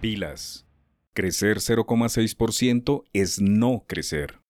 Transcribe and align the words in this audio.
Pilas. 0.00 0.66
Crecer 1.12 1.58
0,6% 1.58 3.04
es 3.12 3.38
no 3.38 3.84
crecer. 3.86 4.40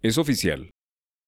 Es 0.00 0.16
oficial. 0.16 0.70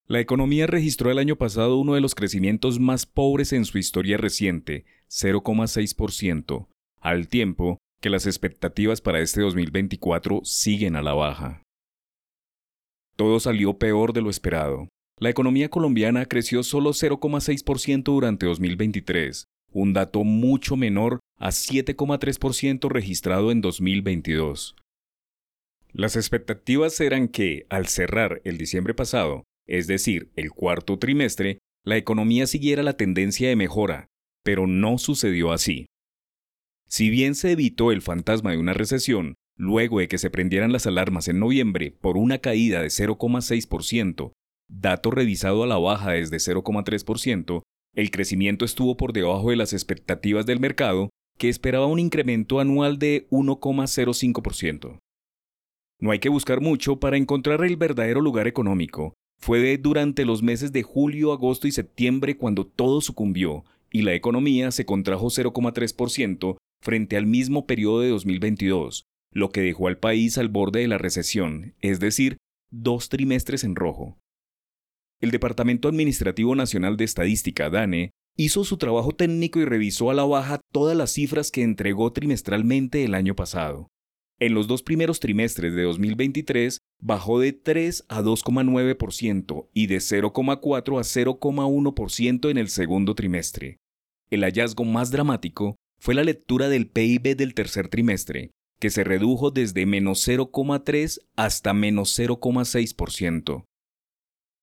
La 0.09 0.21
economía 0.21 0.67
registró 0.67 1.11
el 1.11 1.19
año 1.19 1.37
pasado 1.37 1.77
uno 1.77 1.95
de 1.95 2.01
los 2.01 2.15
crecimientos 2.15 2.81
más 2.81 3.05
pobres 3.05 3.53
en 3.53 3.67
su 3.67 3.77
historia 3.77 4.17
reciente, 4.17 4.87
0,6%, 5.11 6.69
al 6.99 7.29
tiempo 7.29 7.77
que 8.01 8.09
las 8.09 8.25
expectativas 8.27 9.03
para 9.03 9.21
este 9.21 9.43
2024 9.43 10.41
siguen 10.43 10.97
a 10.97 11.03
la 11.03 11.13
baja. 11.13 11.63
Todo 13.17 13.39
salió 13.39 13.77
peor 13.77 14.15
de 14.15 14.23
lo 14.23 14.31
esperado. 14.31 14.89
La 15.21 15.29
economía 15.29 15.69
colombiana 15.69 16.25
creció 16.25 16.63
solo 16.63 16.95
0,6% 16.95 18.05
durante 18.05 18.47
2023, 18.47 19.45
un 19.73 19.93
dato 19.93 20.25
mucho 20.25 20.77
menor 20.77 21.21
a 21.43 21.49
7,3% 21.49 22.89
registrado 22.89 23.51
en 23.51 23.61
2022. 23.61 24.77
Las 25.91 26.15
expectativas 26.15 27.01
eran 27.01 27.27
que, 27.27 27.67
al 27.69 27.89
cerrar 27.89 28.41
el 28.45 28.59
diciembre 28.59 28.95
pasado, 28.95 29.43
es 29.67 29.89
decir, 29.89 30.31
el 30.37 30.53
cuarto 30.53 31.01
trimestre, 31.01 31.59
la 31.85 31.97
economía 31.97 32.47
siguiera 32.47 32.85
la 32.85 32.97
tendencia 32.97 33.49
de 33.49 33.57
mejora, 33.57 34.07
pero 34.45 34.69
no 34.69 34.99
sucedió 34.99 35.51
así. 35.51 35.87
Si 36.89 37.11
bien 37.11 37.35
se 37.35 37.51
evitó 37.51 37.91
el 37.91 38.03
fantasma 38.03 38.53
de 38.53 38.59
una 38.59 38.73
recesión, 38.73 39.35
luego 39.57 39.99
de 39.99 40.07
que 40.07 40.19
se 40.19 40.31
prendieran 40.31 40.71
las 40.71 40.87
alarmas 40.87 41.27
en 41.27 41.41
noviembre 41.41 41.91
por 41.91 42.19
una 42.19 42.39
caída 42.39 42.83
de 42.83 42.89
0,6%, 42.89 44.31
dato 44.69 45.11
revisado 45.11 45.65
a 45.65 45.67
la 45.67 45.79
baja 45.79 46.13
desde 46.13 46.37
0,3%, 46.37 47.63
el 47.97 48.11
crecimiento 48.13 48.65
estuvo 48.65 48.97
por 48.97 49.13
debajo 49.13 49.51
de 49.51 49.57
las 49.57 49.73
expectativas 49.73 50.47
del 50.47 50.61
mercado, 50.61 51.11
que 51.43 51.49
esperaba 51.49 51.87
un 51.87 51.99
incremento 51.99 52.61
anual 52.61 53.01
de 53.01 53.27
1,05%. 53.31 55.01
No 55.99 56.13
hay 56.13 56.21
que 56.21 56.29
buscar 56.29 56.61
mucho 56.61 57.01
para 57.01 57.17
encontrar 57.17 57.65
el 57.65 57.77
verdadero 57.77 58.21
lugar 58.21 58.47
económico. 58.47 59.15
Fue 59.41 59.77
durante 59.77 60.25
los 60.25 60.41
meses 60.41 60.71
de 60.71 60.85
julio, 60.85 61.33
agosto 61.33 61.67
y 61.67 61.73
septiembre 61.73 62.37
cuando 62.37 62.65
todo 62.65 63.01
sucumbió 63.01 63.65
y 63.91 64.03
la 64.03 64.15
economía 64.15 64.71
se 64.71 64.87
contrajo 64.87 65.31
0,3% 65.31 66.59
frente 66.81 67.17
al 67.17 67.27
mismo 67.27 67.67
periodo 67.67 68.03
de 68.03 68.11
2022, 68.11 69.03
lo 69.33 69.51
que 69.51 69.63
dejó 69.63 69.89
al 69.89 69.99
país 69.99 70.39
al 70.39 70.49
borde 70.49 70.79
de 70.79 70.87
la 70.87 70.99
recesión, 70.99 71.75
es 71.81 71.99
decir, 71.99 72.37
dos 72.71 73.09
trimestres 73.09 73.65
en 73.65 73.75
rojo. 73.75 74.17
El 75.21 75.33
Departamento 75.33 75.89
Administrativo 75.89 76.55
Nacional 76.55 76.97
de 76.97 77.03
Estadística, 77.03 77.69
DANE, 77.69 78.13
hizo 78.37 78.65
su 78.65 78.77
trabajo 78.77 79.13
técnico 79.13 79.61
y 79.61 79.65
revisó 79.65 80.11
a 80.11 80.15
la 80.15 80.25
baja 80.25 80.61
todas 80.73 80.97
las 80.97 81.13
cifras 81.13 81.51
que 81.51 81.63
entregó 81.63 82.13
trimestralmente 82.13 83.05
el 83.05 83.15
año 83.15 83.35
pasado. 83.35 83.89
En 84.39 84.55
los 84.55 84.67
dos 84.67 84.83
primeros 84.83 85.21
trimestres 85.21 85.75
de 85.75 85.83
2023 85.83 86.79
bajó 87.01 87.39
de 87.39 87.53
3 87.53 88.07
a 88.09 88.23
2,9% 88.23 89.69
y 89.73 89.87
de 89.87 89.97
0,4 89.99 90.99
a 90.99 91.03
0,1% 91.03 92.51
en 92.51 92.59
el 92.59 92.69
segundo 92.69 93.15
trimestre. 93.15 93.77
El 94.31 94.43
hallazgo 94.43 94.85
más 94.85 95.11
dramático 95.11 95.77
fue 96.01 96.15
la 96.15 96.25
lectura 96.25 96.69
del 96.69 96.89
PIB 96.89 97.37
del 97.37 97.55
tercer 97.55 97.87
trimestre, 97.87 98.51
que 98.81 98.91
se 98.91 99.05
redujo 99.05 99.53
desde 99.53 99.87
menos 99.87 100.27
0,3 100.27 101.21
hasta 101.37 101.73
menos 101.73 102.19
0,6%. 102.19 103.65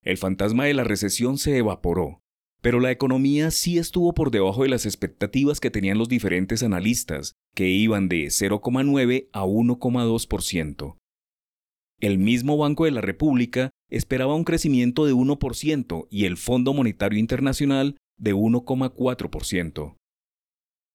El 0.03 0.17
fantasma 0.17 0.65
de 0.65 0.73
la 0.73 0.83
recesión 0.83 1.37
se 1.37 1.55
evaporó, 1.55 2.19
pero 2.61 2.79
la 2.79 2.91
economía 2.91 3.51
sí 3.51 3.77
estuvo 3.77 4.13
por 4.13 4.31
debajo 4.31 4.63
de 4.63 4.69
las 4.69 4.85
expectativas 4.85 5.59
que 5.59 5.71
tenían 5.71 5.97
los 5.97 6.09
diferentes 6.09 6.63
analistas, 6.63 7.35
que 7.55 7.69
iban 7.69 8.09
de 8.09 8.25
0,9 8.25 9.29
a 9.31 9.45
1,2%. 9.45 10.95
El 12.01 12.17
mismo 12.17 12.57
Banco 12.57 12.85
de 12.85 12.91
la 12.91 13.01
República 13.01 13.71
esperaba 13.89 14.35
un 14.35 14.45
crecimiento 14.45 15.05
de 15.05 15.13
1% 15.13 16.07
y 16.09 16.25
el 16.25 16.37
Fondo 16.37 16.73
Monetario 16.73 17.19
Internacional 17.19 17.97
de 18.17 18.33
1,4%. 18.33 19.95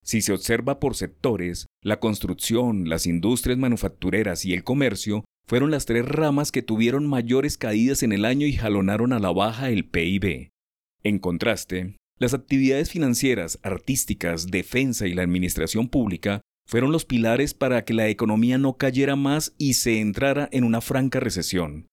Si 0.02 0.20
se 0.20 0.32
observa 0.32 0.80
por 0.80 0.94
sectores, 0.94 1.66
la 1.82 1.98
construcción, 1.98 2.88
las 2.88 3.06
industrias 3.06 3.58
manufactureras 3.58 4.44
y 4.44 4.52
el 4.52 4.62
comercio 4.62 5.24
fueron 5.46 5.70
las 5.70 5.86
tres 5.86 6.06
ramas 6.06 6.52
que 6.52 6.62
tuvieron 6.62 7.06
mayores 7.06 7.58
caídas 7.58 8.02
en 8.02 8.12
el 8.12 8.24
año 8.24 8.46
y 8.46 8.52
jalonaron 8.52 9.12
a 9.12 9.18
la 9.18 9.32
baja 9.32 9.70
el 9.70 9.86
PIB. 9.86 10.50
En 11.04 11.18
contraste, 11.18 11.96
las 12.18 12.32
actividades 12.32 12.90
financieras, 12.90 13.58
artísticas, 13.62 14.46
defensa 14.46 15.06
y 15.06 15.12
la 15.12 15.22
administración 15.22 15.88
pública 15.88 16.40
fueron 16.66 16.92
los 16.92 17.04
pilares 17.04 17.52
para 17.52 17.84
que 17.84 17.92
la 17.92 18.08
economía 18.08 18.56
no 18.56 18.78
cayera 18.78 19.14
más 19.14 19.54
y 19.58 19.74
se 19.74 20.00
entrara 20.00 20.48
en 20.50 20.64
una 20.64 20.80
franca 20.80 21.20
recesión. 21.20 21.88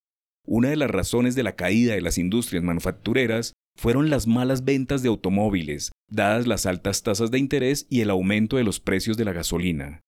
Una 0.47 0.69
de 0.69 0.77
las 0.77 0.89
razones 0.89 1.35
de 1.35 1.43
la 1.43 1.57
caída 1.57 1.93
de 1.93 2.01
las 2.01 2.17
industrias 2.17 2.63
manufactureras 2.63 3.53
fueron 3.77 4.09
las 4.09 4.27
malas 4.27 4.63
ventas 4.63 5.03
de 5.03 5.09
automóviles, 5.09 5.91
dadas 6.09 6.47
las 6.47 6.65
altas 6.65 7.03
tasas 7.03 7.31
de 7.31 7.39
interés 7.39 7.87
y 7.89 7.99
el 7.99 8.09
aumento 8.09 8.55
de 8.55 8.63
los 8.63 8.79
precios 8.79 9.17
de 9.17 9.25
la 9.25 9.33
gasolina. 9.33 9.99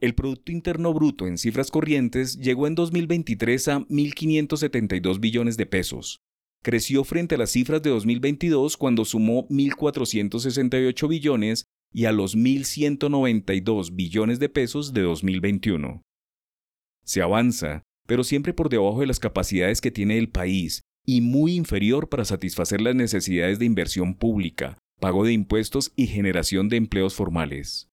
El 0.00 0.14
Producto 0.14 0.50
Interno 0.50 0.94
Bruto 0.94 1.26
en 1.26 1.36
cifras 1.36 1.70
corrientes 1.70 2.38
llegó 2.38 2.66
en 2.66 2.74
2023 2.74 3.68
a 3.68 3.80
1.572 3.80 5.20
billones 5.20 5.56
de 5.56 5.66
pesos. 5.66 6.20
Creció 6.62 7.04
frente 7.04 7.36
a 7.36 7.38
las 7.38 7.50
cifras 7.50 7.82
de 7.82 7.90
2022 7.90 8.76
cuando 8.76 9.04
sumó 9.04 9.46
1.468 9.48 11.08
billones 11.08 11.64
y 11.92 12.04
a 12.06 12.12
los 12.12 12.36
1.192 12.36 13.94
billones 13.94 14.38
de 14.38 14.48
pesos 14.48 14.92
de 14.92 15.02
2021. 15.02 16.02
Se 17.04 17.22
avanza, 17.22 17.82
pero 18.06 18.24
siempre 18.24 18.52
por 18.52 18.68
debajo 18.68 19.00
de 19.00 19.06
las 19.06 19.20
capacidades 19.20 19.80
que 19.80 19.90
tiene 19.90 20.18
el 20.18 20.28
país 20.30 20.82
y 21.06 21.20
muy 21.20 21.54
inferior 21.54 22.08
para 22.08 22.24
satisfacer 22.24 22.80
las 22.80 22.94
necesidades 22.94 23.58
de 23.58 23.64
inversión 23.64 24.14
pública, 24.14 24.76
pago 25.00 25.24
de 25.24 25.32
impuestos 25.32 25.92
y 25.96 26.08
generación 26.08 26.68
de 26.68 26.76
empleos 26.76 27.14
formales. 27.14 27.88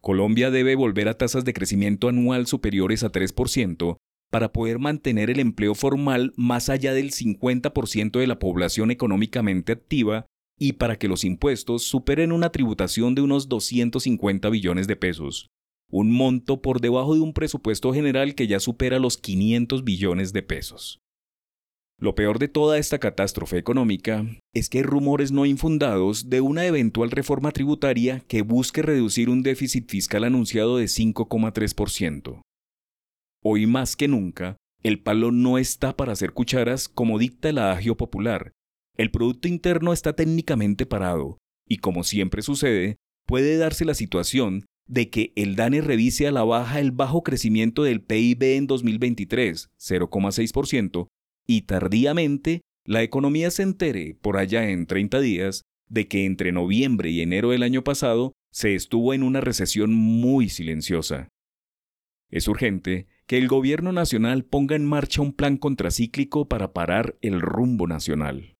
Colombia 0.00 0.50
debe 0.50 0.74
volver 0.74 1.08
a 1.08 1.18
tasas 1.18 1.44
de 1.44 1.52
crecimiento 1.52 2.08
anual 2.08 2.46
superiores 2.46 3.04
a 3.04 3.12
3% 3.12 3.98
para 4.30 4.52
poder 4.52 4.78
mantener 4.78 5.30
el 5.30 5.40
empleo 5.40 5.74
formal 5.74 6.32
más 6.36 6.68
allá 6.68 6.92
del 6.92 7.10
50% 7.12 8.18
de 8.18 8.26
la 8.26 8.38
población 8.38 8.90
económicamente 8.90 9.72
activa 9.72 10.26
y 10.58 10.74
para 10.74 10.96
que 10.96 11.08
los 11.08 11.24
impuestos 11.24 11.84
superen 11.84 12.32
una 12.32 12.50
tributación 12.50 13.14
de 13.14 13.22
unos 13.22 13.48
250 13.48 14.50
billones 14.50 14.86
de 14.86 14.96
pesos, 14.96 15.48
un 15.90 16.10
monto 16.10 16.60
por 16.60 16.80
debajo 16.80 17.14
de 17.14 17.20
un 17.20 17.32
presupuesto 17.32 17.92
general 17.92 18.34
que 18.34 18.46
ya 18.46 18.60
supera 18.60 18.98
los 18.98 19.16
500 19.16 19.84
billones 19.84 20.32
de 20.32 20.42
pesos. 20.42 20.98
Lo 22.00 22.14
peor 22.14 22.38
de 22.38 22.46
toda 22.46 22.78
esta 22.78 22.98
catástrofe 22.98 23.58
económica 23.58 24.24
es 24.54 24.68
que 24.68 24.78
hay 24.78 24.84
rumores 24.84 25.32
no 25.32 25.46
infundados 25.46 26.30
de 26.30 26.40
una 26.40 26.64
eventual 26.64 27.10
reforma 27.10 27.50
tributaria 27.50 28.20
que 28.28 28.42
busque 28.42 28.82
reducir 28.82 29.28
un 29.28 29.42
déficit 29.42 29.90
fiscal 29.90 30.22
anunciado 30.22 30.76
de 30.76 30.84
5,3%. 30.84 32.40
Hoy 33.50 33.66
más 33.66 33.96
que 33.96 34.08
nunca, 34.08 34.58
el 34.82 35.00
palo 35.00 35.32
no 35.32 35.56
está 35.56 35.96
para 35.96 36.12
hacer 36.12 36.34
cucharas 36.34 36.86
como 36.86 37.18
dicta 37.18 37.48
el 37.48 37.56
adagio 37.56 37.96
popular. 37.96 38.52
El 38.94 39.10
Producto 39.10 39.48
Interno 39.48 39.94
está 39.94 40.12
técnicamente 40.12 40.84
parado, 40.84 41.38
y 41.66 41.78
como 41.78 42.04
siempre 42.04 42.42
sucede, 42.42 42.96
puede 43.26 43.56
darse 43.56 43.86
la 43.86 43.94
situación 43.94 44.66
de 44.86 45.08
que 45.08 45.32
el 45.34 45.56
DANE 45.56 45.80
revise 45.80 46.26
a 46.26 46.30
la 46.30 46.44
baja 46.44 46.78
el 46.78 46.90
bajo 46.90 47.22
crecimiento 47.22 47.84
del 47.84 48.02
PIB 48.02 48.42
en 48.42 48.66
2023, 48.66 49.70
0,6%, 49.80 51.06
y 51.46 51.62
tardíamente 51.62 52.60
la 52.84 53.02
economía 53.02 53.50
se 53.50 53.62
entere 53.62 54.14
por 54.20 54.36
allá 54.36 54.68
en 54.68 54.84
30 54.84 55.20
días 55.20 55.62
de 55.88 56.06
que 56.06 56.26
entre 56.26 56.52
noviembre 56.52 57.08
y 57.08 57.22
enero 57.22 57.52
del 57.52 57.62
año 57.62 57.82
pasado 57.82 58.34
se 58.52 58.74
estuvo 58.74 59.14
en 59.14 59.22
una 59.22 59.40
recesión 59.40 59.94
muy 59.94 60.50
silenciosa. 60.50 61.28
Es 62.30 62.46
urgente 62.46 63.06
que 63.28 63.36
el 63.36 63.46
gobierno 63.46 63.92
nacional 63.92 64.42
ponga 64.42 64.74
en 64.74 64.86
marcha 64.86 65.20
un 65.20 65.34
plan 65.34 65.58
contracíclico 65.58 66.48
para 66.48 66.72
parar 66.72 67.18
el 67.20 67.42
rumbo 67.42 67.86
nacional. 67.86 68.57